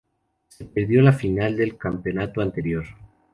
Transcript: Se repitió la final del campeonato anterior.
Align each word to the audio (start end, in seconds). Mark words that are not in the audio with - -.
Se 0.47 0.63
repitió 0.63 1.03
la 1.03 1.13
final 1.13 1.55
del 1.55 1.77
campeonato 1.77 2.41
anterior. 2.41 2.85